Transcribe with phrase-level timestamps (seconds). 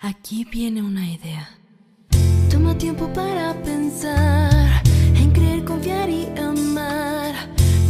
[0.00, 1.48] Aquí viene una idea.
[2.48, 4.80] Toma tiempo para pensar
[5.16, 7.34] en creer, confiar y amar.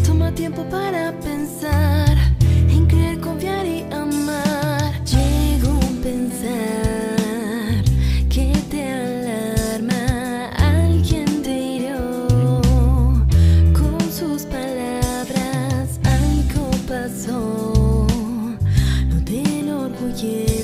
[0.07, 2.17] Toma tiempo para pensar
[2.71, 5.05] en creer, confiar y amar.
[5.05, 7.85] Llegó un pensar
[8.31, 10.49] que te alarma.
[10.57, 12.33] Alguien te hirió
[13.75, 16.01] con sus palabras.
[16.05, 18.07] Algo pasó,
[19.11, 20.58] no te enorgullece.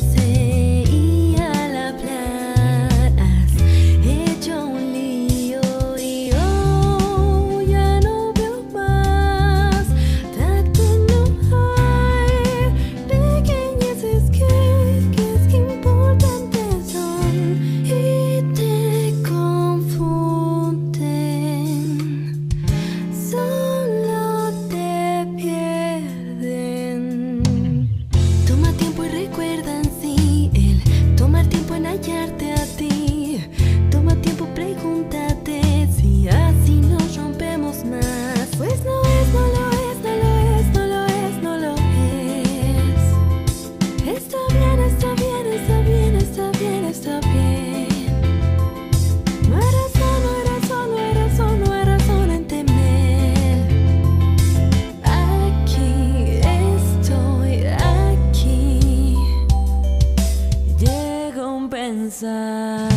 [61.74, 62.88] Pensar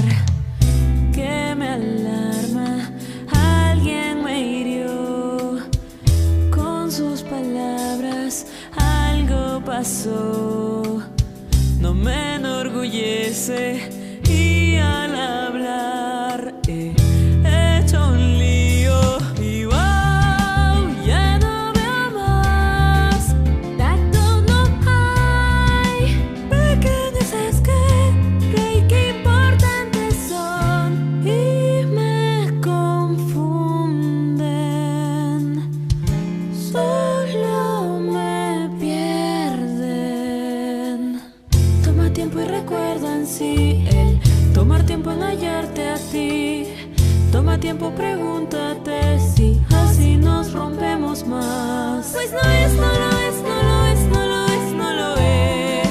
[1.12, 2.92] que me alarma.
[3.34, 5.58] Alguien me hirió
[6.52, 8.46] con sus palabras.
[8.76, 11.02] Algo pasó,
[11.80, 13.97] no me enorgullece.
[47.60, 52.12] tiempo, pregúntate si así nos rompemos más.
[52.14, 55.90] Pues no es, no lo es, no lo es, no lo es, no lo es.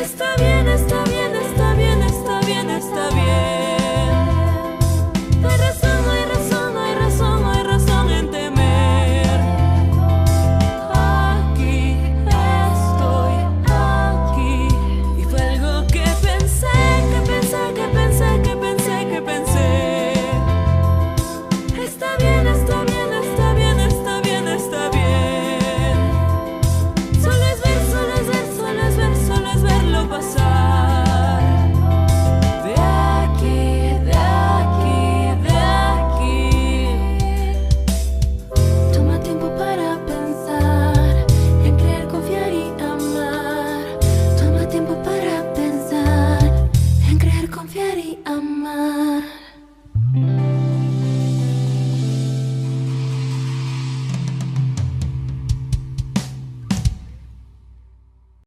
[0.00, 0.55] Está bien.